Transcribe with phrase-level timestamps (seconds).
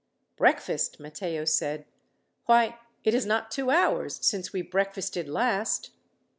[0.35, 1.85] "Breakfast!" Matteo said.
[2.47, 5.91] "Why, it is not two hours since we breakfasted last."